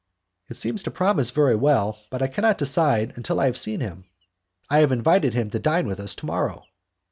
"It 0.49 0.55
seems 0.55 0.81
to 0.81 0.89
promise 0.89 1.29
very 1.29 1.53
well, 1.55 1.99
but 2.09 2.23
I 2.23 2.27
cannot 2.27 2.57
decide 2.57 3.13
until 3.17 3.39
I 3.39 3.45
have 3.45 3.55
seen 3.55 3.81
him." 3.81 4.05
"I 4.67 4.79
have 4.79 4.91
invited 4.91 5.35
him 5.35 5.51
to 5.51 5.59
dine 5.59 5.85
with 5.85 5.99
us 5.99 6.15
to 6.15 6.25
morrow." 6.25 6.63